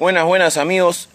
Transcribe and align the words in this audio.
Buenas, 0.00 0.24
buenas 0.24 0.56
amigos. 0.56 1.10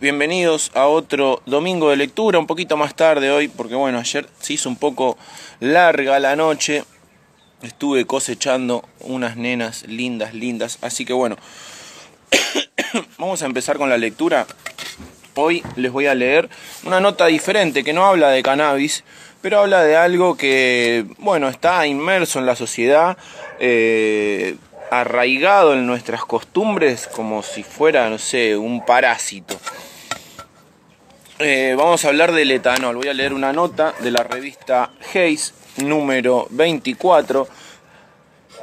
Bienvenidos 0.00 0.70
a 0.72 0.86
otro 0.86 1.42
domingo 1.44 1.90
de 1.90 1.96
lectura, 1.96 2.38
un 2.38 2.46
poquito 2.46 2.78
más 2.78 2.96
tarde 2.96 3.30
hoy, 3.30 3.48
porque 3.48 3.74
bueno, 3.74 3.98
ayer 3.98 4.26
se 4.40 4.54
hizo 4.54 4.70
un 4.70 4.76
poco 4.76 5.18
larga 5.60 6.18
la 6.18 6.34
noche. 6.34 6.84
Estuve 7.60 8.06
cosechando 8.06 8.88
unas 9.00 9.36
nenas 9.36 9.86
lindas, 9.86 10.32
lindas. 10.32 10.78
Así 10.80 11.04
que 11.04 11.12
bueno, 11.12 11.36
vamos 13.18 13.42
a 13.42 13.44
empezar 13.44 13.76
con 13.76 13.90
la 13.90 13.98
lectura. 13.98 14.46
Hoy 15.34 15.62
les 15.76 15.92
voy 15.92 16.06
a 16.06 16.14
leer 16.14 16.48
una 16.84 17.00
nota 17.00 17.26
diferente 17.26 17.84
que 17.84 17.92
no 17.92 18.06
habla 18.06 18.30
de 18.30 18.42
cannabis, 18.42 19.04
pero 19.42 19.60
habla 19.60 19.82
de 19.82 19.94
algo 19.94 20.38
que, 20.38 21.04
bueno, 21.18 21.50
está 21.50 21.86
inmerso 21.86 22.38
en 22.38 22.46
la 22.46 22.56
sociedad. 22.56 23.18
Eh, 23.60 24.56
arraigado 24.90 25.74
en 25.74 25.86
nuestras 25.86 26.24
costumbres 26.24 27.08
como 27.08 27.42
si 27.42 27.62
fuera, 27.62 28.08
no 28.08 28.18
sé, 28.18 28.56
un 28.56 28.84
parásito. 28.84 29.56
Eh, 31.38 31.74
vamos 31.76 32.04
a 32.04 32.08
hablar 32.08 32.32
del 32.32 32.50
etanol. 32.50 32.96
Voy 32.96 33.08
a 33.08 33.14
leer 33.14 33.34
una 33.34 33.52
nota 33.52 33.92
de 34.00 34.10
la 34.10 34.22
revista 34.22 34.90
Hayes, 35.14 35.52
número 35.76 36.46
24, 36.50 37.46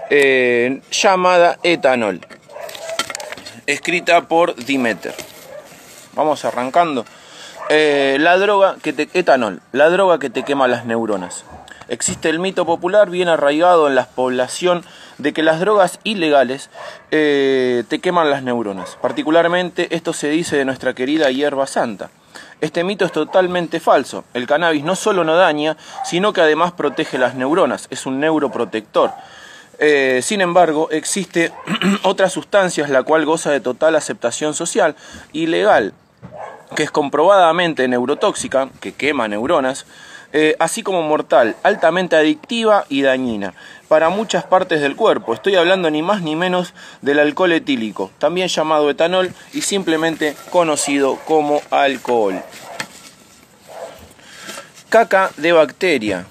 eh, 0.09 0.81
llamada 0.91 1.59
Etanol, 1.62 2.22
escrita 3.67 4.28
por 4.28 4.55
Dimeter. 4.55 5.14
Vamos 6.14 6.45
arrancando. 6.45 7.05
Eh, 7.70 8.17
la 8.20 8.38
droga 8.38 8.76
que 8.81 8.90
etanol, 9.14 9.62
la 9.72 9.90
droga 9.90 10.20
que 10.20 10.30
te 10.30 10.44
quema 10.44 10.67
las 10.67 10.86
neuronas. 10.86 11.45
Existe 11.94 12.28
el 12.28 12.40
mito 12.40 12.66
popular 12.66 13.12
bien 13.12 13.28
arraigado 13.28 13.88
en 13.88 13.94
la 13.94 14.08
población 14.08 14.84
de 15.20 15.32
que 15.32 15.44
las 15.44 15.60
drogas 15.60 16.00
ilegales 16.04 16.72
eh, 17.12 17.84
te 17.88 18.00
queman 18.00 18.32
las 18.32 18.42
neuronas. 18.42 18.98
Particularmente 19.00 19.96
esto 19.96 20.12
se 20.12 20.30
dice 20.30 20.58
de 20.58 20.66
nuestra 20.66 20.95
querida 20.95 21.30
hierba 21.30 21.67
santa. 21.67 22.09
Este 22.62 22.84
mito 22.84 23.06
es 23.06 23.12
totalmente 23.12 23.80
falso. 23.80 24.26
El 24.34 24.48
cannabis 24.48 24.84
no 24.84 24.95
solo 24.95 25.23
no 25.23 25.36
daña, 25.36 25.78
sino 26.04 26.34
que 26.34 26.42
además 26.42 26.72
protege 26.72 27.20
las 27.20 27.36
neuronas. 27.36 27.86
Es 27.92 28.08
un 28.08 28.20
neuroprotector. 28.20 29.12
Eh, 29.78 30.22
sin 30.23 30.42
embargo, 30.42 30.89
existe 30.89 31.52
otra 32.02 32.28
sustancia 32.30 32.88
la 32.88 33.04
cual 33.04 33.23
goza 33.23 33.52
de 33.52 33.60
total 33.60 33.95
aceptación 33.95 34.56
social 34.56 34.95
ilegal, 35.32 35.94
que 36.76 36.82
es 36.82 36.89
comprobadamente 36.89 37.88
neurotóxica, 37.88 38.70
que 38.82 38.94
quema 38.94 39.28
neuronas, 39.28 39.86
eh, 40.34 40.56
así 40.59 40.84
como 40.84 41.03
mortal, 41.03 41.56
altamente 41.64 42.16
adictiva 42.16 42.86
y 42.89 43.03
dañina 43.03 43.53
para 43.88 44.09
muchas 44.09 44.44
partes 44.44 44.81
del 44.81 44.95
cuerpo. 44.95 45.34
Estoy 45.36 45.56
hablando 45.56 45.92
ni 45.92 46.02
más 46.02 46.23
ni 46.23 46.36
menos 46.36 46.73
del 47.02 47.20
alcohol 47.20 47.52
etílico, 47.52 48.09
también 48.17 48.48
llamado 48.48 48.89
etanol 48.89 49.31
y 49.54 49.61
simplemente 49.61 50.36
conocido 50.50 51.17
como 51.26 51.61
alcohol. 51.70 52.42
Caca 54.89 55.31
de 55.38 55.52
bacteria. 55.52 56.26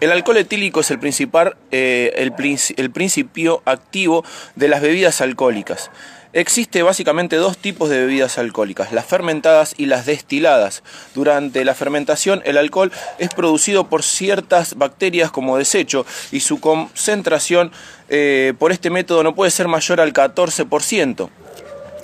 El 0.00 0.12
alcohol 0.12 0.38
etílico 0.38 0.80
es 0.80 0.90
el 0.90 0.98
principal, 0.98 1.56
eh, 1.70 2.12
el 2.16 2.90
principio 2.90 3.62
activo 3.66 4.24
de 4.56 4.68
las 4.68 4.80
bebidas 4.80 5.20
alcohólicas. 5.20 5.90
Existe 6.32 6.84
básicamente 6.84 7.34
dos 7.34 7.58
tipos 7.58 7.90
de 7.90 7.98
bebidas 7.98 8.38
alcohólicas, 8.38 8.92
las 8.92 9.04
fermentadas 9.04 9.74
y 9.76 9.86
las 9.86 10.06
destiladas. 10.06 10.84
Durante 11.12 11.64
la 11.64 11.74
fermentación 11.74 12.40
el 12.44 12.56
alcohol 12.56 12.92
es 13.18 13.30
producido 13.34 13.88
por 13.88 14.04
ciertas 14.04 14.76
bacterias 14.76 15.32
como 15.32 15.58
desecho 15.58 16.06
y 16.30 16.38
su 16.38 16.60
concentración 16.60 17.72
eh, 18.08 18.54
por 18.60 18.70
este 18.70 18.90
método 18.90 19.24
no 19.24 19.34
puede 19.34 19.50
ser 19.50 19.66
mayor 19.66 20.00
al 20.00 20.12
14%. 20.12 21.30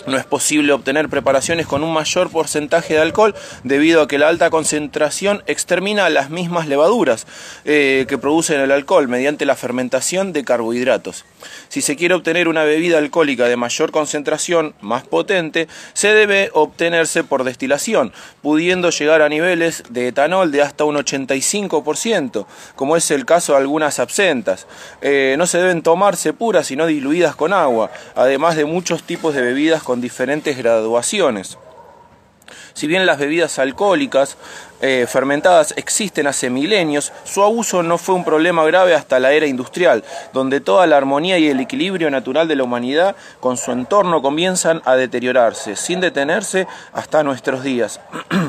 No 0.07 0.17
es 0.17 0.25
posible 0.25 0.73
obtener 0.73 1.09
preparaciones 1.09 1.67
con 1.67 1.83
un 1.83 1.93
mayor 1.93 2.31
porcentaje 2.31 2.95
de 2.95 3.01
alcohol 3.01 3.35
debido 3.65 4.03
a 4.03 4.09
que 4.09 4.19
la 4.19 4.29
alta 4.29 4.51
concentración 4.51 5.43
extermina 5.47 6.09
las 6.11 6.31
mismas 6.31 6.69
levaduras 6.69 7.27
eh, 7.65 8.07
que 8.09 8.19
producen 8.19 8.61
el 8.61 8.71
alcohol 8.71 9.09
mediante 9.09 9.47
la 9.47 9.57
fermentación 9.57 10.33
de 10.33 10.45
carbohidratos. 10.45 11.25
Si 11.69 11.83
se 11.83 11.97
quiere 11.97 12.15
obtener 12.15 12.49
una 12.49 12.65
bebida 12.65 12.99
alcohólica 12.99 13.47
de 13.47 13.57
mayor 13.57 13.91
concentración, 13.91 14.75
más 14.81 15.05
potente, 15.05 15.69
se 15.93 16.09
debe 16.09 16.51
obtenerse 16.53 17.25
por 17.25 17.45
destilación, 17.45 18.13
pudiendo 18.43 18.91
llegar 18.91 19.23
a 19.23 19.29
niveles 19.29 19.83
de 19.91 20.09
etanol 20.09 20.53
de 20.53 20.63
hasta 20.63 20.85
un 20.85 20.97
85%, 20.97 22.47
como 22.77 22.97
es 22.97 23.11
el 23.11 23.25
caso 23.25 23.53
de 23.53 23.59
algunas 23.59 23.99
absentas. 23.99 24.67
Eh, 25.03 25.35
no 25.39 25.47
se 25.47 25.59
deben 25.59 25.83
tomarse 25.83 26.33
puras, 26.33 26.67
sino 26.67 26.87
diluidas 26.87 27.37
con 27.37 27.53
agua, 27.53 27.91
además 28.15 28.57
de 28.57 28.65
muchos 28.65 29.03
tipos 29.03 29.35
de 29.35 29.43
bebidas 29.43 29.83
con 29.83 29.96
diferentes 30.01 30.57
graduaciones. 30.57 31.59
Si 32.75 32.87
bien 32.87 33.07
las 33.07 33.19
bebidas 33.19 33.59
alcohólicas 33.59 34.37
eh, 34.81 35.07
fermentadas 35.09 35.73
existen 35.77 36.27
hace 36.27 36.51
milenios, 36.51 37.13
su 37.25 37.43
abuso 37.43 37.83
no 37.83 37.97
fue 37.97 38.15
un 38.15 38.25
problema 38.25 38.65
grave 38.65 38.95
hasta 38.95 39.19
la 39.19 39.33
era 39.33 39.47
industrial, 39.47 40.05
donde 40.33 40.61
toda 40.61 40.87
la 40.87 40.99
armonía 40.99 41.39
y 41.39 41.49
el 41.49 41.61
equilibrio 41.61 42.11
natural 42.11 42.47
de 42.49 42.57
la 42.57 42.65
humanidad 42.65 43.17
con 43.41 43.57
su 43.57 43.73
entorno 43.73 44.21
comienzan 44.21 44.83
a 44.85 44.95
deteriorarse, 44.95 45.75
sin 45.75 46.01
detenerse 46.01 46.67
hasta 46.93 47.23
nuestros 47.23 47.63
días. 47.63 48.01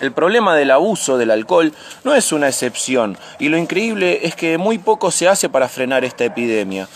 El 0.00 0.12
problema 0.12 0.56
del 0.56 0.70
abuso 0.70 1.18
del 1.18 1.30
alcohol 1.30 1.74
no 2.04 2.14
es 2.14 2.32
una 2.32 2.48
excepción, 2.48 3.18
y 3.38 3.50
lo 3.50 3.58
increíble 3.58 4.20
es 4.22 4.34
que 4.34 4.56
muy 4.56 4.78
poco 4.78 5.10
se 5.10 5.28
hace 5.28 5.50
para 5.50 5.68
frenar 5.68 6.04
esta 6.04 6.24
epidemia. 6.24 6.88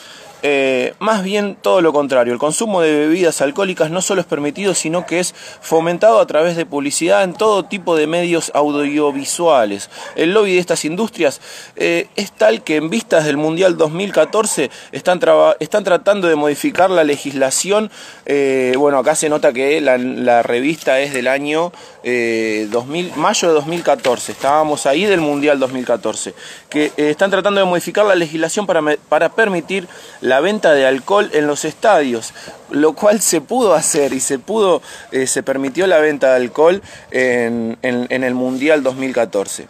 Eh, 0.47 0.93
más 0.99 1.25
bien 1.25 1.57
todo 1.59 1.81
lo 1.81 1.95
contrario, 1.95 2.35
el 2.35 2.39
consumo 2.39 2.83
de 2.83 2.95
bebidas 2.95 3.41
alcohólicas 3.41 3.91
no 3.91 4.03
solo 4.03 4.21
es 4.21 4.27
permitido, 4.27 4.75
sino 4.75 5.07
que 5.07 5.19
es 5.19 5.35
fomentado 5.63 6.21
a 6.21 6.27
través 6.27 6.55
de 6.55 6.67
publicidad 6.67 7.25
en 7.25 7.33
todo 7.33 7.65
tipo 7.65 7.97
de 7.97 8.07
medios 8.07 8.53
audiovisuales. 8.55 9.89
El 10.17 10.35
lobby 10.35 10.53
de 10.53 10.59
estas 10.59 10.85
industrias 10.85 11.41
eh, 11.77 12.09
es 12.17 12.31
tal 12.31 12.63
que 12.63 12.77
en 12.77 12.91
vistas 12.91 13.25
del 13.25 13.39
Mundial 13.39 13.79
2014 13.79 14.71
están, 14.93 15.19
están 15.61 15.83
tratando 15.83 16.29
de 16.29 16.35
modificar 16.35 16.91
la 16.91 17.05
legislación. 17.05 17.91
Eh, 18.27 18.75
bueno, 18.77 18.99
acá 18.99 19.15
se 19.15 19.31
nota 19.31 19.51
que 19.55 19.81
la, 19.81 20.43
revista 20.43 21.01
es 21.01 21.15
del 21.15 21.29
año 21.29 21.73
2000, 22.03 23.13
mayo 23.17 23.49
de 23.49 23.55
2014, 23.55 24.33
estábamos 24.33 24.85
ahí 24.85 25.07
del 25.07 25.23
Mundial 25.23 25.59
2014, 25.59 26.35
que 26.69 26.93
están 26.99 27.31
tratando 27.31 27.61
de 27.61 27.67
modificar 27.67 28.05
la 28.05 28.15
legislación 28.15 28.67
para, 28.67 28.83
para 29.09 29.31
permitir 29.31 29.89
la 30.21 30.34
la 30.35 30.41
venta 30.41 30.73
de 30.73 30.85
alcohol 30.85 31.31
en 31.33 31.47
los 31.47 31.65
estadios, 31.65 32.35
lo 32.71 32.95
cual 32.95 33.21
se 33.21 33.41
pudo 33.41 33.73
hacer 33.73 34.13
y 34.13 34.19
se 34.19 34.41
pudo, 34.41 34.83
eh, 35.13 35.29
se 35.29 35.45
permitió 35.45 35.87
la 35.87 35.99
venta 35.99 36.31
de 36.31 36.37
alcohol 36.43 36.83
en, 37.13 37.79
el 37.81 38.35
Mundial 38.35 38.83
2014. 38.83 39.69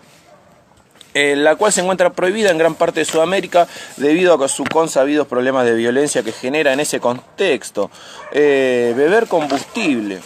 Eh, 1.13 1.37
la 1.37 1.57
cual 1.57 1.71
se 1.71 1.83
encuentra 1.83 2.15
prohibida 2.15 2.51
en 2.51 2.57
gran 2.57 2.77
parte 2.77 3.01
de 3.01 3.05
Sudamérica 3.05 3.69
debido 3.99 4.43
a 4.43 4.49
sus 4.49 4.67
consabidos 4.71 5.29
problemas 5.29 5.67
de 5.67 5.75
violencia 5.75 6.23
que 6.23 6.33
genera 6.33 6.73
en 6.73 6.81
ese 6.81 6.99
contexto. 6.99 7.91
Eh, 8.33 8.95
beber 8.97 9.27
combustible. 9.27 10.21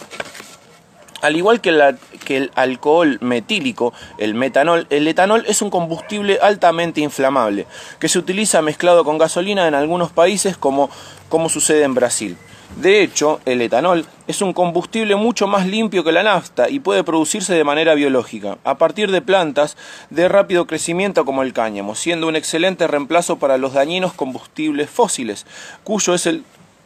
Al 1.21 1.35
igual 1.35 1.61
que, 1.61 1.69
el 1.69 2.51
alcohol 2.55 3.17
metílico, 3.21 3.93
el 4.17 4.33
metanol, 4.33 4.87
el 4.89 5.07
etanol 5.07 5.43
es 5.47 5.61
un 5.61 5.69
combustible 5.69 6.39
altamente 6.41 7.01
inflamable 7.01 7.67
que 7.99 8.09
se 8.09 8.19
utiliza 8.19 8.61
mezclado 8.61 9.03
con 9.03 9.17
gasolina 9.17 9.67
en 9.67 9.73
algunos 9.73 10.11
países 10.11 10.57
como, 10.57 10.89
como 11.29 11.49
sucede 11.49 11.83
en 11.83 11.95
Brasil. 11.95 12.37
De 12.75 13.01
hecho, 13.01 13.41
el 13.45 13.61
etanol 13.61 14.05
es 14.27 14.41
un 14.43 14.53
combustible 14.53 15.15
mucho 15.15 15.47
más 15.47 15.65
limpio 15.65 16.03
que 16.03 16.11
la 16.11 16.21
nafta 16.21 16.69
y 16.69 16.79
puede 16.79 17.03
producirse 17.03 17.53
de 17.53 17.63
manera 17.63 17.95
biológica, 17.95 18.59
a 18.63 18.77
partir 18.77 19.11
de 19.11 19.23
plantas 19.23 19.75
de 20.11 20.29
rápido 20.29 20.67
crecimiento 20.67 21.25
como 21.25 21.41
el 21.41 21.51
cáñamo, 21.51 21.95
siendo 21.95 22.27
un 22.27 22.35
excelente 22.35 22.85
reemplazo 22.87 23.39
para 23.39 23.57
los 23.57 23.73
dañinos 23.73 24.13
combustibles 24.13 24.89
fósiles, 24.89 25.47
cuyo, 25.83 26.13
es 26.13 26.27
el, 26.27 26.43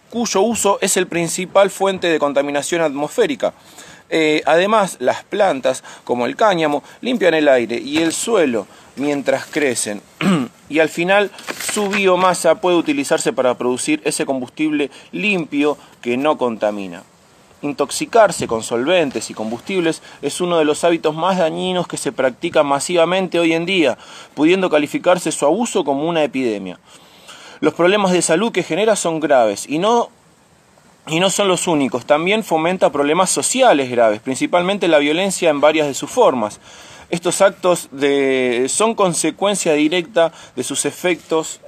cuyo 0.10 0.42
uso 0.42 0.78
es 0.80 0.96
el 0.96 1.06
principal 1.06 1.70
fuente 1.70 2.08
de 2.08 2.18
contaminación 2.18 2.82
atmosférica. 2.82 3.54
Eh, 4.10 4.42
además, 4.46 4.98
las 5.00 5.24
plantas, 5.24 5.84
como 6.04 6.26
el 6.26 6.36
cáñamo, 6.36 6.84
limpian 7.02 7.34
el 7.34 7.48
aire 7.48 7.78
y 7.78 7.98
el 7.98 8.14
suelo 8.14 8.68
mientras 8.96 9.46
crecen. 9.46 10.02
y 10.70 10.80
al 10.80 10.90
final, 10.90 11.32
su 11.72 11.90
biomasa 11.90 12.56
puede 12.56 12.78
utilizarse 12.78 13.34
para 13.34 13.58
producir 13.58 14.02
ese 14.04 14.26
combustible 14.26 14.92
limpio 15.12 15.78
que 16.02 16.18
no 16.18 16.38
contamina. 16.38 17.04
Intoxicarse 17.62 18.46
con 18.46 18.62
solventes 18.62 19.30
y 19.30 19.34
combustibles 19.34 20.02
es 20.22 20.42
uno 20.42 20.58
de 20.58 20.66
los 20.66 20.84
hábitos 20.84 21.16
más 21.16 21.38
dañinos 21.38 21.88
que 21.88 21.96
se 21.96 22.12
practican 22.12 22.68
masivamente 22.68 23.40
hoy 23.40 23.54
en 23.54 23.66
día, 23.66 23.98
pudiendo 24.36 24.70
calificarse 24.70 25.32
su 25.32 25.46
abuso 25.46 25.86
como 25.86 26.08
una 26.08 26.24
epidemia. 26.24 26.78
Los 27.62 27.74
problemas 27.74 28.12
de 28.12 28.22
salud 28.22 28.52
que 28.52 28.64
genera 28.64 28.98
son 28.98 29.22
graves 29.22 29.66
y 29.70 29.80
no 29.80 30.10
y 31.08 31.20
no 31.20 31.30
son 31.30 31.48
los 31.48 31.68
únicos, 31.68 32.06
también 32.06 32.44
fomenta 32.44 32.92
problemas 32.92 33.30
sociales 33.30 33.90
graves, 33.90 34.22
principalmente 34.22 34.88
la 34.88 35.00
violencia 35.00 35.50
en 35.50 35.60
varias 35.60 35.88
de 35.88 35.94
sus 35.94 36.10
formas. 36.10 36.60
Estos 37.10 37.42
actos 37.42 37.90
de, 37.92 38.68
son 38.70 38.96
consecuencia 38.96 39.74
directa 39.74 40.32
de 40.56 40.64
sus 40.64 40.86
efectos 40.86 41.60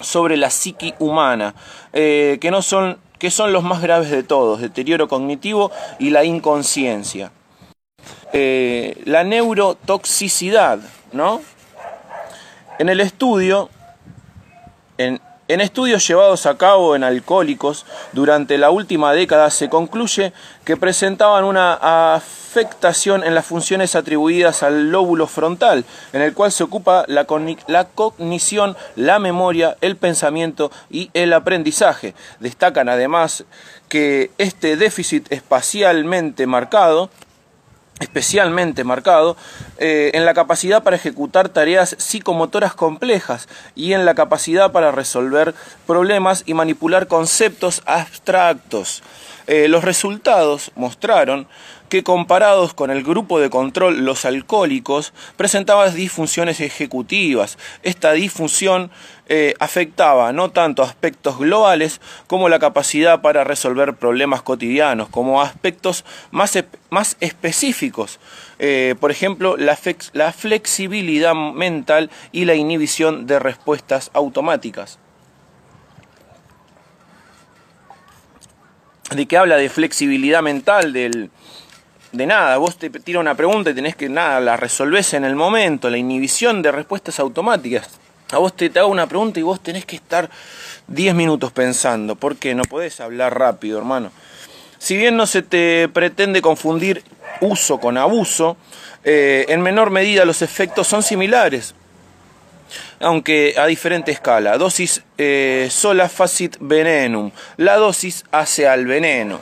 sobre 0.00 0.36
la 0.36 0.50
psiqui 0.50 0.94
humana, 0.98 1.54
eh, 1.92 2.38
que 2.40 2.50
no 2.50 2.62
son 2.62 2.98
que 3.18 3.30
son 3.30 3.52
los 3.52 3.64
más 3.64 3.82
graves 3.82 4.10
de 4.10 4.22
todos, 4.22 4.60
deterioro 4.60 5.08
cognitivo 5.08 5.70
y 5.98 6.10
la 6.10 6.24
inconsciencia. 6.24 7.32
Eh, 8.32 9.00
la 9.04 9.24
neurotoxicidad, 9.24 10.78
¿no? 11.12 11.42
En 12.78 12.88
el 12.88 13.00
estudio, 13.00 13.70
en, 14.98 15.20
en 15.48 15.62
estudios 15.62 16.06
llevados 16.06 16.44
a 16.44 16.58
cabo 16.58 16.94
en 16.94 17.02
alcohólicos 17.02 17.86
durante 18.12 18.58
la 18.58 18.70
última 18.70 19.14
década 19.14 19.50
se 19.50 19.70
concluye 19.70 20.34
que 20.64 20.76
presentaban 20.76 21.44
una 21.44 22.14
afectación 22.14 23.24
en 23.24 23.34
las 23.34 23.46
funciones 23.46 23.94
atribuidas 23.94 24.62
al 24.62 24.90
lóbulo 24.90 25.26
frontal, 25.26 25.86
en 26.12 26.20
el 26.20 26.34
cual 26.34 26.52
se 26.52 26.64
ocupa 26.64 27.04
la, 27.08 27.24
cognición, 27.24 28.76
la 28.94 29.18
memoria, 29.18 29.76
el 29.80 29.96
pensamiento 29.96 30.70
y 30.90 31.10
el 31.14 31.32
aprendizaje. 31.32 32.14
Destacan 32.40 32.90
además 32.90 33.44
que 33.88 34.30
este 34.36 34.76
déficit 34.76 35.32
espacialmente 35.32 36.46
marcado 36.46 37.10
especialmente 38.00 38.84
marcado 38.84 39.36
eh, 39.78 40.10
en 40.14 40.24
la 40.24 40.34
capacidad 40.34 40.82
para 40.82 40.96
ejecutar 40.96 41.48
tareas 41.48 41.96
psicomotoras 41.98 42.74
complejas 42.74 43.48
y 43.74 43.92
en 43.92 44.04
la 44.04 44.14
capacidad 44.14 44.72
para 44.72 44.92
resolver 44.92 45.54
problemas 45.86 46.42
y 46.46 46.54
manipular 46.54 47.06
conceptos 47.06 47.82
abstractos. 47.86 49.02
Eh, 49.46 49.66
los 49.68 49.82
resultados 49.82 50.72
mostraron 50.76 51.48
que 51.88 52.02
comparados 52.02 52.74
con 52.74 52.90
el 52.90 53.02
grupo 53.02 53.40
de 53.40 53.50
control, 53.50 54.04
los 54.04 54.24
alcohólicos 54.24 55.12
presentaban 55.36 55.94
disfunciones 55.94 56.60
ejecutivas. 56.60 57.58
Esta 57.82 58.12
disfunción 58.12 58.90
eh, 59.28 59.54
afectaba 59.58 60.32
no 60.32 60.50
tanto 60.50 60.82
aspectos 60.82 61.38
globales 61.38 62.00
como 62.26 62.48
la 62.48 62.58
capacidad 62.58 63.20
para 63.20 63.44
resolver 63.44 63.94
problemas 63.94 64.42
cotidianos, 64.42 65.08
como 65.08 65.42
aspectos 65.42 66.04
más, 66.30 66.58
más 66.90 67.16
específicos. 67.20 68.20
Eh, 68.58 68.94
por 69.00 69.10
ejemplo, 69.10 69.56
la, 69.56 69.78
la 70.12 70.32
flexibilidad 70.32 71.34
mental 71.34 72.10
y 72.32 72.44
la 72.44 72.54
inhibición 72.54 73.26
de 73.26 73.38
respuestas 73.38 74.10
automáticas. 74.14 74.98
de 79.14 79.26
que 79.26 79.36
habla 79.36 79.56
de 79.56 79.68
flexibilidad 79.68 80.42
mental, 80.42 80.92
del, 80.92 81.30
de 82.12 82.26
nada, 82.26 82.56
vos 82.56 82.76
te 82.76 82.90
tira 82.90 83.20
una 83.20 83.34
pregunta 83.34 83.70
y 83.70 83.74
tenés 83.74 83.96
que 83.96 84.08
nada, 84.08 84.40
la 84.40 84.56
resolvés 84.56 85.14
en 85.14 85.24
el 85.24 85.36
momento, 85.36 85.90
la 85.90 85.98
inhibición 85.98 86.62
de 86.62 86.72
respuestas 86.72 87.18
automáticas. 87.20 87.88
A 88.32 88.38
vos 88.38 88.54
te, 88.54 88.70
te 88.70 88.78
hago 88.78 88.88
una 88.88 89.06
pregunta 89.06 89.40
y 89.40 89.42
vos 89.42 89.60
tenés 89.60 89.84
que 89.84 89.96
estar 89.96 90.28
10 90.88 91.14
minutos 91.14 91.52
pensando, 91.52 92.16
porque 92.16 92.54
no 92.54 92.62
podés 92.64 93.00
hablar 93.00 93.38
rápido, 93.38 93.78
hermano. 93.78 94.10
Si 94.78 94.96
bien 94.96 95.16
no 95.16 95.26
se 95.26 95.42
te 95.42 95.88
pretende 95.88 96.40
confundir 96.40 97.02
uso 97.40 97.78
con 97.78 97.96
abuso, 97.96 98.56
eh, 99.04 99.46
en 99.48 99.60
menor 99.60 99.90
medida 99.90 100.24
los 100.24 100.42
efectos 100.42 100.86
son 100.86 101.02
similares 101.02 101.74
aunque 103.00 103.54
a 103.56 103.66
diferente 103.66 104.10
escala. 104.12 104.58
Dosis 104.58 105.02
eh, 105.16 105.68
sola 105.70 106.08
facit 106.08 106.56
venenum. 106.60 107.30
La 107.56 107.76
dosis 107.76 108.24
hace 108.30 108.68
al 108.68 108.86
veneno. 108.86 109.40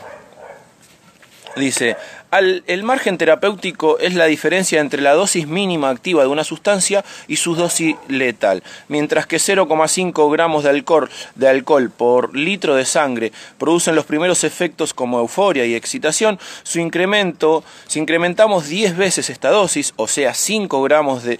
Dice, 1.57 1.97
el 2.38 2.83
margen 2.83 3.19
terapéutico 3.19 3.99
es 3.99 4.15
la 4.15 4.27
diferencia 4.27 4.81
entre 4.81 5.03
la 5.03 5.15
dosis 5.15 5.47
mínima 5.47 5.91
activa 5.91 6.23
de 6.23 6.29
una 6.29 6.44
sustancia 6.44 7.05
y 7.29 7.37
su 7.37 7.55
dosis 7.55 7.97
letal. 8.09 8.62
Mientras 8.88 9.27
que 9.27 9.37
0,5 9.37 10.31
gramos 10.33 10.65
de 10.65 11.49
alcohol, 11.49 11.91
por 11.91 12.37
litro 12.37 12.75
de 12.75 12.85
sangre 12.85 13.33
producen 13.59 13.94
los 13.94 14.05
primeros 14.05 14.44
efectos 14.44 14.94
como 14.94 15.19
euforia 15.19 15.65
y 15.67 15.75
excitación, 15.75 16.38
su 16.62 16.81
incremento, 16.81 17.65
si 17.87 18.00
incrementamos 18.00 18.69
10 18.69 18.97
veces 18.97 19.31
esta 19.31 19.50
dosis, 19.50 19.94
o 19.97 20.09
sea 20.09 20.35
5 20.35 20.82
gramos 20.82 21.23
de, 21.23 21.39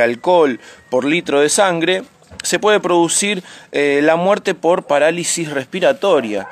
alcohol 0.00 0.60
por 0.88 1.04
litro 1.04 1.40
de 1.40 1.48
sangre, 1.48 2.02
se 2.42 2.58
puede 2.58 2.80
producir 2.80 3.42
eh, 3.72 4.00
la 4.02 4.16
muerte 4.16 4.54
por 4.54 4.84
parálisis 4.84 5.50
respiratoria. 5.50 6.48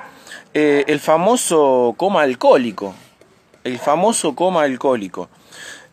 Eh, 0.54 0.84
el 0.88 0.98
famoso 0.98 1.94
coma 1.96 2.22
alcohólico, 2.22 2.94
el 3.64 3.78
famoso 3.78 4.34
coma 4.34 4.62
alcohólico. 4.62 5.28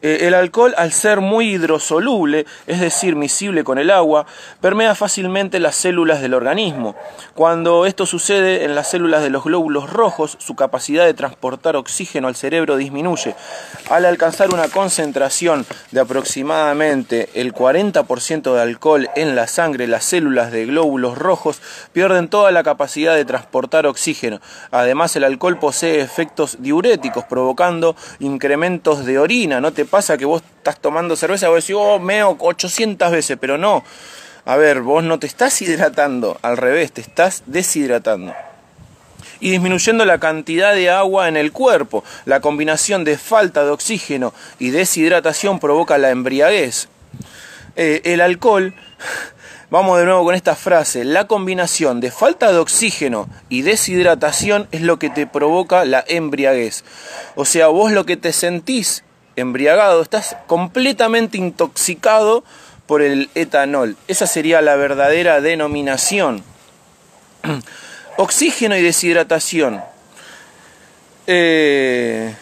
Eh, 0.07 0.27
el 0.27 0.35
alcohol, 0.35 0.75
al 0.77 0.91
ser 0.91 1.19
muy 1.19 1.55
hidrosoluble, 1.55 2.45
es 2.67 2.79
decir, 2.79 3.15
miscible 3.15 3.63
con 3.63 3.79
el 3.79 3.89
agua, 3.89 4.27
permea 4.61 4.93
fácilmente 4.93 5.59
las 5.59 5.75
células 5.75 6.21
del 6.21 6.35
organismo. 6.35 6.95
Cuando 7.33 7.87
esto 7.87 8.05
sucede 8.05 8.65
en 8.65 8.75
las 8.75 8.87
células 8.87 9.23
de 9.23 9.31
los 9.31 9.45
glóbulos 9.45 9.89
rojos, 9.89 10.37
su 10.39 10.55
capacidad 10.55 11.05
de 11.05 11.15
transportar 11.15 11.75
oxígeno 11.75 12.27
al 12.27 12.35
cerebro 12.35 12.77
disminuye. 12.77 13.35
Al 13.89 14.05
alcanzar 14.05 14.53
una 14.53 14.67
concentración 14.67 15.65
de 15.89 16.01
aproximadamente 16.01 17.29
el 17.33 17.51
40% 17.51 18.53
de 18.53 18.61
alcohol 18.61 19.09
en 19.15 19.35
la 19.35 19.47
sangre, 19.47 19.87
las 19.87 20.05
células 20.05 20.51
de 20.51 20.67
glóbulos 20.67 21.17
rojos 21.17 21.63
pierden 21.93 22.27
toda 22.27 22.51
la 22.51 22.61
capacidad 22.61 23.15
de 23.15 23.25
transportar 23.25 23.87
oxígeno. 23.87 24.39
Además, 24.69 25.15
el 25.15 25.23
alcohol 25.23 25.57
posee 25.57 26.01
efectos 26.01 26.57
diuréticos, 26.59 27.23
provocando 27.23 27.95
incrementos 28.19 29.03
de 29.03 29.17
orina. 29.17 29.59
No 29.59 29.73
te 29.73 29.85
pasa 29.95 30.17
que 30.17 30.25
vos 30.25 30.43
estás 30.57 30.77
tomando 30.81 31.15
cerveza 31.15 31.45
y 31.45 31.49
vos 31.51 31.63
decís, 31.63 31.75
oh, 31.79 31.99
meo 31.99 32.35
800 32.37 33.11
veces, 33.11 33.37
pero 33.39 33.57
no. 33.57 33.81
A 34.43 34.57
ver, 34.57 34.81
vos 34.81 35.05
no 35.05 35.19
te 35.19 35.25
estás 35.25 35.61
hidratando, 35.61 36.37
al 36.41 36.57
revés, 36.57 36.91
te 36.91 36.99
estás 36.99 37.43
deshidratando. 37.45 38.33
Y 39.39 39.51
disminuyendo 39.51 40.03
la 40.03 40.17
cantidad 40.17 40.73
de 40.73 40.89
agua 40.89 41.29
en 41.29 41.37
el 41.37 41.53
cuerpo. 41.53 42.03
La 42.25 42.41
combinación 42.41 43.05
de 43.05 43.17
falta 43.17 43.63
de 43.63 43.69
oxígeno 43.69 44.33
y 44.59 44.71
deshidratación 44.71 45.61
provoca 45.61 45.97
la 45.97 46.09
embriaguez. 46.09 46.89
Eh, 47.77 48.01
el 48.03 48.19
alcohol, 48.19 48.75
vamos 49.69 49.97
de 49.97 50.03
nuevo 50.03 50.25
con 50.25 50.35
esta 50.35 50.55
frase, 50.55 51.05
la 51.05 51.25
combinación 51.25 52.01
de 52.01 52.11
falta 52.11 52.51
de 52.51 52.57
oxígeno 52.57 53.29
y 53.47 53.61
deshidratación 53.61 54.67
es 54.73 54.81
lo 54.81 54.99
que 54.99 55.09
te 55.09 55.25
provoca 55.25 55.85
la 55.85 56.03
embriaguez. 56.05 56.83
O 57.35 57.45
sea, 57.45 57.67
vos 57.67 57.93
lo 57.93 58.05
que 58.05 58.17
te 58.17 58.33
sentís 58.33 59.04
embriagado, 59.35 60.01
estás 60.01 60.37
completamente 60.47 61.37
intoxicado 61.37 62.43
por 62.87 63.01
el 63.01 63.29
etanol. 63.35 63.97
Esa 64.07 64.27
sería 64.27 64.61
la 64.61 64.75
verdadera 64.75 65.41
denominación. 65.41 66.43
Oxígeno 68.17 68.77
y 68.77 68.81
deshidratación. 68.81 69.81
Eh, 71.27 72.33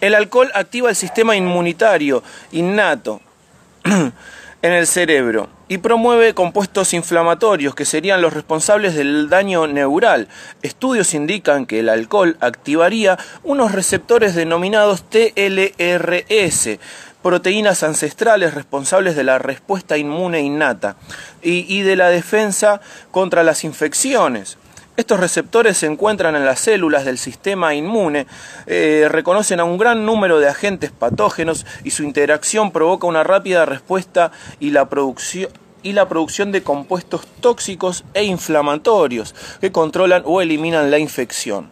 el 0.00 0.14
alcohol 0.14 0.50
activa 0.54 0.90
el 0.90 0.96
sistema 0.96 1.34
inmunitario 1.34 2.22
innato 2.52 3.20
en 3.84 4.72
el 4.72 4.86
cerebro 4.86 5.55
y 5.68 5.78
promueve 5.78 6.34
compuestos 6.34 6.94
inflamatorios 6.94 7.74
que 7.74 7.84
serían 7.84 8.22
los 8.22 8.32
responsables 8.32 8.94
del 8.94 9.28
daño 9.28 9.66
neural. 9.66 10.28
Estudios 10.62 11.14
indican 11.14 11.66
que 11.66 11.80
el 11.80 11.88
alcohol 11.88 12.36
activaría 12.40 13.18
unos 13.42 13.72
receptores 13.72 14.34
denominados 14.34 15.04
TLRS, 15.10 16.78
proteínas 17.22 17.82
ancestrales 17.82 18.54
responsables 18.54 19.16
de 19.16 19.24
la 19.24 19.38
respuesta 19.38 19.96
inmune 19.96 20.40
innata 20.40 20.96
y, 21.42 21.82
de 21.82 21.96
la 21.96 22.08
defensa 22.08 22.80
contra 23.10 23.42
las 23.42 23.64
infecciones. 23.64 24.58
Estos 24.96 25.20
receptores 25.20 25.76
se 25.76 25.86
encuentran 25.86 26.36
en 26.36 26.46
las 26.46 26.60
células 26.60 27.04
del 27.04 27.18
sistema 27.18 27.74
inmune, 27.74 28.26
eh, 28.66 29.06
reconocen 29.10 29.60
a 29.60 29.64
un 29.64 29.76
gran 29.76 30.06
número 30.06 30.40
de 30.40 30.48
agentes 30.48 30.90
patógenos 30.90 31.66
y 31.84 31.90
su 31.90 32.02
interacción 32.02 32.70
provoca 32.70 33.06
una 33.06 33.22
rápida 33.22 33.66
respuesta 33.66 34.32
y 34.58 34.70
la 34.70 34.88
producción 34.88 36.52
de 36.52 36.62
compuestos 36.62 37.26
tóxicos 37.42 38.04
e 38.14 38.24
inflamatorios 38.24 39.34
que 39.60 39.70
controlan 39.70 40.22
o 40.24 40.40
eliminan 40.40 40.90
la 40.90 40.98
infección. 40.98 41.70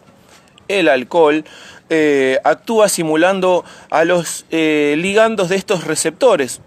El 0.67 0.87
alcohol 0.87 1.45
eh, 1.89 2.39
actúa 2.43 2.89
simulando 2.89 3.65
a 3.89 4.05
los 4.05 4.45
eh, 4.51 4.95
ligandos 4.99 5.49
de 5.49 5.55
estos 5.55 5.83
receptores, 5.83 6.61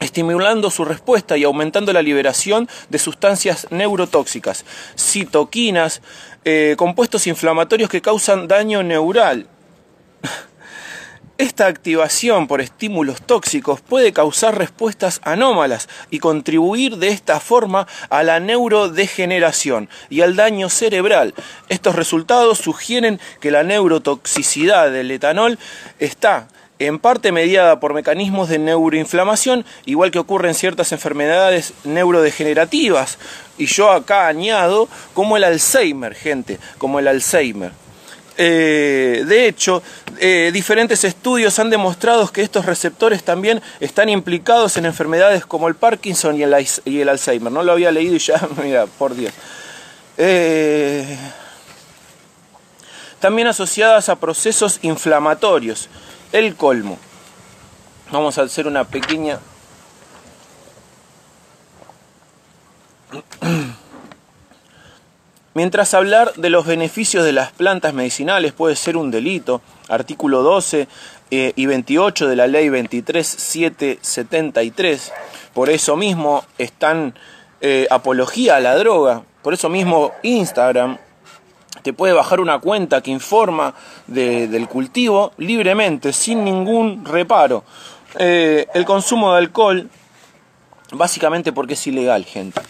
estimulando 0.00 0.70
su 0.70 0.84
respuesta 0.84 1.36
y 1.36 1.44
aumentando 1.44 1.92
la 1.92 2.02
liberación 2.02 2.68
de 2.88 2.98
sustancias 2.98 3.66
neurotóxicas, 3.70 4.64
citoquinas, 4.98 6.02
eh, 6.44 6.74
compuestos 6.76 7.26
inflamatorios 7.26 7.90
que 7.90 8.02
causan 8.02 8.48
daño 8.48 8.82
neural. 8.82 9.46
Esta 11.38 11.66
activación 11.66 12.46
por 12.46 12.62
estímulos 12.62 13.20
tóxicos 13.20 13.82
puede 13.82 14.14
causar 14.14 14.56
respuestas 14.56 15.20
anómalas 15.22 15.86
y 16.10 16.18
contribuir 16.18 16.96
de 16.96 17.08
esta 17.08 17.40
forma 17.40 17.86
a 18.08 18.22
la 18.22 18.40
neurodegeneración 18.40 19.90
y 20.08 20.22
al 20.22 20.34
daño 20.34 20.70
cerebral. 20.70 21.34
Estos 21.68 21.94
resultados 21.94 22.56
sugieren 22.56 23.20
que 23.40 23.50
la 23.50 23.64
neurotoxicidad 23.64 24.90
del 24.90 25.10
etanol 25.10 25.58
está 25.98 26.48
en 26.78 26.98
parte 26.98 27.32
mediada 27.32 27.80
por 27.80 27.94
mecanismos 27.94 28.48
de 28.48 28.58
neuroinflamación, 28.58 29.64
igual 29.86 30.10
que 30.10 30.18
ocurre 30.18 30.48
en 30.48 30.54
ciertas 30.54 30.92
enfermedades 30.92 31.72
neurodegenerativas. 31.84 33.18
Y 33.58 33.66
yo 33.66 33.90
acá 33.90 34.26
añado 34.26 34.88
como 35.14 35.36
el 35.36 35.44
Alzheimer, 35.44 36.14
gente, 36.14 36.58
como 36.78 36.98
el 36.98 37.08
Alzheimer. 37.08 37.72
Eh, 38.38 39.24
de 39.26 39.48
hecho, 39.48 39.82
eh, 40.18 40.50
diferentes 40.52 41.04
estudios 41.04 41.58
han 41.58 41.70
demostrado 41.70 42.30
que 42.30 42.42
estos 42.42 42.66
receptores 42.66 43.22
también 43.22 43.62
están 43.80 44.10
implicados 44.10 44.76
en 44.76 44.84
enfermedades 44.84 45.46
como 45.46 45.68
el 45.68 45.74
Parkinson 45.74 46.36
y 46.36 46.42
el, 46.42 46.52
Alzheimer. 47.08 47.50
No 47.50 47.62
lo 47.62 47.72
había 47.72 47.90
leído 47.90 48.14
y 48.14 48.18
ya, 48.18 48.46
mira, 48.62 48.86
por 48.86 49.14
Dios. 49.14 49.32
Eh, 50.18 51.16
también 53.20 53.48
asociadas 53.48 54.10
a 54.10 54.16
procesos 54.16 54.78
inflamatorios. 54.82 55.88
El 56.32 56.56
colmo. 56.56 56.98
Vamos 58.10 58.38
a 58.38 58.42
hacer 58.42 58.66
una 58.66 58.84
pequeña... 58.84 59.38
Mientras 65.54 65.94
hablar 65.94 66.34
de 66.34 66.50
los 66.50 66.66
beneficios 66.66 67.24
de 67.24 67.32
las 67.32 67.50
plantas 67.50 67.94
medicinales 67.94 68.52
puede 68.52 68.76
ser 68.76 68.98
un 68.98 69.10
delito, 69.10 69.62
artículo 69.88 70.42
12 70.42 70.86
eh, 71.30 71.54
y 71.56 71.64
28 71.64 72.28
de 72.28 72.36
la 72.36 72.46
ley 72.46 72.68
23773, 72.68 75.12
por 75.54 75.70
eso 75.70 75.96
mismo 75.96 76.44
están 76.58 77.14
eh, 77.62 77.86
apología 77.90 78.56
a 78.56 78.60
la 78.60 78.76
droga, 78.76 79.22
por 79.42 79.54
eso 79.54 79.70
mismo 79.70 80.12
Instagram 80.22 80.98
te 81.82 81.92
puede 81.92 82.12
bajar 82.12 82.40
una 82.40 82.58
cuenta 82.58 83.00
que 83.00 83.10
informa 83.10 83.74
del 84.06 84.68
cultivo 84.68 85.32
libremente, 85.38 86.12
sin 86.12 86.44
ningún 86.44 87.04
reparo. 87.04 87.64
Eh, 88.18 88.66
el 88.74 88.84
consumo 88.84 89.32
de 89.32 89.38
alcohol, 89.38 89.90
básicamente 90.92 91.52
porque 91.52 91.74
es 91.74 91.86
ilegal, 91.86 92.24
gente. 92.24 92.60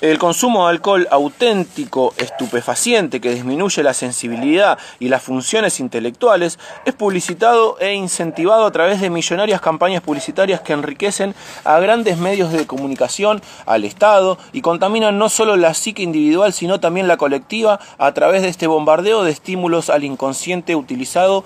El 0.00 0.18
consumo 0.18 0.64
de 0.64 0.70
alcohol 0.70 1.06
auténtico, 1.10 2.14
estupefaciente, 2.16 3.20
que 3.20 3.34
disminuye 3.34 3.82
la 3.82 3.92
sensibilidad 3.92 4.78
y 4.98 5.10
las 5.10 5.22
funciones 5.22 5.78
intelectuales, 5.78 6.58
es 6.86 6.94
publicitado 6.94 7.76
e 7.80 7.92
incentivado 7.92 8.64
a 8.64 8.70
través 8.70 9.02
de 9.02 9.10
millonarias 9.10 9.60
campañas 9.60 10.00
publicitarias 10.00 10.62
que 10.62 10.72
enriquecen 10.72 11.34
a 11.64 11.78
grandes 11.80 12.16
medios 12.16 12.50
de 12.50 12.66
comunicación, 12.66 13.42
al 13.66 13.84
Estado, 13.84 14.38
y 14.54 14.62
contaminan 14.62 15.18
no 15.18 15.28
solo 15.28 15.56
la 15.56 15.74
psique 15.74 16.02
individual, 16.02 16.54
sino 16.54 16.80
también 16.80 17.06
la 17.06 17.18
colectiva 17.18 17.78
a 17.98 18.14
través 18.14 18.40
de 18.40 18.48
este 18.48 18.66
bombardeo 18.66 19.22
de 19.22 19.32
estímulos 19.32 19.90
al 19.90 20.04
inconsciente 20.04 20.76
utilizado 20.76 21.44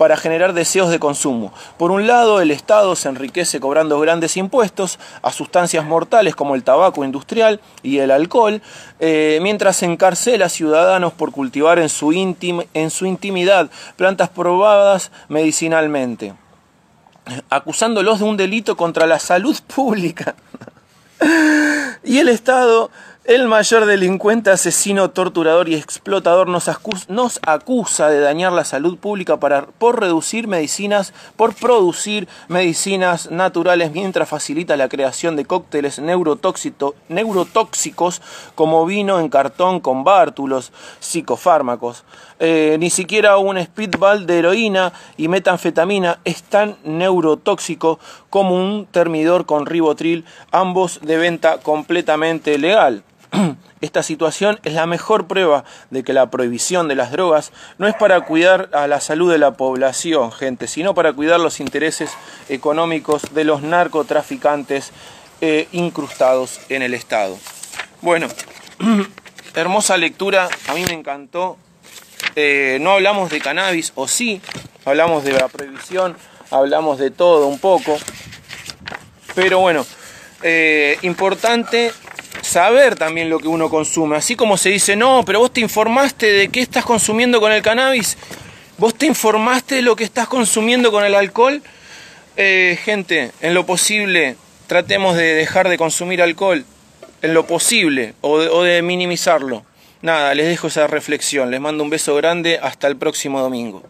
para 0.00 0.16
generar 0.16 0.54
deseos 0.54 0.88
de 0.88 0.98
consumo. 0.98 1.52
Por 1.76 1.90
un 1.90 2.06
lado, 2.06 2.40
el 2.40 2.50
Estado 2.50 2.96
se 2.96 3.06
enriquece 3.10 3.60
cobrando 3.60 4.00
grandes 4.00 4.38
impuestos 4.38 4.98
a 5.20 5.30
sustancias 5.30 5.84
mortales 5.84 6.34
como 6.34 6.54
el 6.54 6.64
tabaco 6.64 7.04
industrial 7.04 7.60
y 7.82 7.98
el 7.98 8.10
alcohol, 8.10 8.62
eh, 8.98 9.40
mientras 9.42 9.82
encarcela 9.82 10.46
a 10.46 10.48
ciudadanos 10.48 11.12
por 11.12 11.32
cultivar 11.32 11.78
en 11.78 11.90
su, 11.90 12.12
en 12.12 12.90
su 12.90 13.04
intimidad 13.04 13.70
plantas 13.96 14.30
probadas 14.30 15.12
medicinalmente, 15.28 16.32
acusándolos 17.50 18.20
de 18.20 18.24
un 18.24 18.38
delito 18.38 18.78
contra 18.78 19.06
la 19.06 19.18
salud 19.18 19.58
pública. 19.66 20.34
y 22.04 22.16
el 22.16 22.30
Estado 22.30 22.90
el 23.30 23.46
mayor 23.46 23.86
delincuente, 23.86 24.50
asesino, 24.50 25.10
torturador 25.10 25.68
y 25.68 25.76
explotador 25.76 26.48
nos 26.48 26.68
acusa, 26.68 28.08
de 28.08 28.18
dañar 28.18 28.52
la 28.52 28.64
salud 28.64 28.98
pública 28.98 29.38
para, 29.38 29.66
por 29.66 30.00
reducir 30.00 30.48
medicinas, 30.48 31.14
por 31.36 31.54
producir 31.54 32.26
medicinas 32.48 33.30
naturales 33.30 33.92
mientras 33.92 34.28
facilita 34.28 34.76
la 34.76 34.88
creación 34.88 35.36
de 35.36 35.44
cócteles 35.44 36.00
neurotóxicos 36.00 38.20
como 38.56 38.84
vino 38.84 39.20
en 39.20 39.28
cartón 39.28 39.78
con 39.78 40.02
bártulos, 40.02 40.72
psicofármacos. 40.98 42.02
Eh, 42.40 42.78
ni 42.80 42.90
siquiera 42.90 43.36
un 43.36 43.62
speedball 43.62 44.26
de 44.26 44.40
heroína 44.40 44.92
y 45.16 45.28
metanfetamina 45.28 46.18
es 46.24 46.42
tan 46.42 46.78
neurotóxico 46.82 48.00
como 48.28 48.56
un 48.56 48.86
termidor 48.86 49.46
con 49.46 49.66
ribotril, 49.66 50.24
ambos 50.50 50.98
de 51.00 51.16
venta 51.16 51.58
completamente 51.58 52.58
legal. 52.58 53.04
Esta 53.80 54.02
situación 54.02 54.58
es 54.64 54.74
la 54.74 54.86
mejor 54.86 55.26
prueba 55.26 55.64
de 55.90 56.02
que 56.02 56.12
la 56.12 56.30
prohibición 56.30 56.88
de 56.88 56.94
las 56.94 57.12
drogas 57.12 57.52
no 57.78 57.86
es 57.86 57.94
para 57.94 58.20
cuidar 58.22 58.68
a 58.72 58.86
la 58.86 59.00
salud 59.00 59.30
de 59.30 59.38
la 59.38 59.52
población, 59.52 60.32
gente, 60.32 60.66
sino 60.66 60.94
para 60.94 61.12
cuidar 61.12 61.40
los 61.40 61.60
intereses 61.60 62.10
económicos 62.48 63.34
de 63.34 63.44
los 63.44 63.62
narcotraficantes 63.62 64.92
eh, 65.40 65.68
incrustados 65.72 66.60
en 66.68 66.82
el 66.82 66.94
Estado. 66.94 67.38
Bueno, 68.02 68.28
hermosa 69.54 69.96
lectura, 69.96 70.48
a 70.68 70.74
mí 70.74 70.84
me 70.84 70.94
encantó. 70.94 71.56
Eh, 72.36 72.78
no 72.80 72.92
hablamos 72.92 73.30
de 73.30 73.40
cannabis, 73.40 73.92
o 73.94 74.06
sí, 74.06 74.40
hablamos 74.84 75.24
de 75.24 75.32
la 75.32 75.48
prohibición, 75.48 76.16
hablamos 76.50 76.98
de 76.98 77.10
todo 77.10 77.46
un 77.46 77.58
poco. 77.58 77.98
Pero 79.34 79.60
bueno, 79.60 79.86
eh, 80.42 80.98
importante 81.02 81.92
saber 82.50 82.96
también 82.96 83.30
lo 83.30 83.38
que 83.38 83.48
uno 83.48 83.70
consume. 83.70 84.16
Así 84.16 84.34
como 84.34 84.56
se 84.56 84.70
dice, 84.70 84.96
no, 84.96 85.22
pero 85.24 85.38
vos 85.38 85.52
te 85.52 85.60
informaste 85.60 86.26
de 86.26 86.48
qué 86.48 86.60
estás 86.60 86.84
consumiendo 86.84 87.40
con 87.40 87.52
el 87.52 87.62
cannabis, 87.62 88.18
vos 88.76 88.94
te 88.94 89.06
informaste 89.06 89.76
de 89.76 89.82
lo 89.82 89.96
que 89.96 90.04
estás 90.04 90.26
consumiendo 90.28 90.90
con 90.90 91.04
el 91.04 91.14
alcohol. 91.14 91.62
Eh, 92.36 92.78
gente, 92.84 93.32
en 93.40 93.54
lo 93.54 93.66
posible, 93.66 94.36
tratemos 94.66 95.16
de 95.16 95.34
dejar 95.34 95.68
de 95.68 95.78
consumir 95.78 96.22
alcohol, 96.22 96.64
en 97.22 97.34
lo 97.34 97.46
posible, 97.46 98.14
o 98.20 98.32
o 98.32 98.62
de 98.62 98.82
minimizarlo. 98.82 99.64
Nada, 100.02 100.34
les 100.34 100.46
dejo 100.46 100.68
esa 100.68 100.86
reflexión. 100.86 101.50
Les 101.50 101.60
mando 101.60 101.84
un 101.84 101.90
beso 101.90 102.14
grande. 102.16 102.58
Hasta 102.62 102.88
el 102.88 102.96
próximo 102.96 103.40
domingo. 103.40 103.82